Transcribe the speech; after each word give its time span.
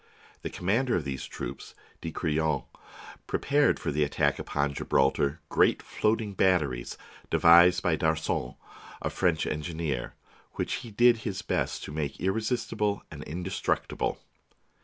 The 0.41 0.49
commander 0.49 0.95
of 0.95 1.03
these 1.05 1.27
troops, 1.27 1.75
De 2.01 2.09
Crillon, 2.11 2.63
prepared 3.27 3.79
for 3.79 3.91
the 3.91 4.03
attack 4.03 4.39
upon 4.39 4.73
Gibraltar 4.73 5.41
great 5.49 5.83
floating 5.83 6.33
batteries, 6.33 6.97
devised 7.29 7.83
by 7.83 7.97
D'Arcon, 7.97 8.55
a 9.03 9.11
French 9.11 9.45
engineer, 9.45 10.15
which 10.53 10.77
he 10.81 10.89
did 10.89 11.17
his 11.17 11.43
best 11.43 11.83
to 11.83 11.91
make 11.93 12.19
irresistible 12.19 13.03
and 13.11 13.23
indestructible. 13.25 14.19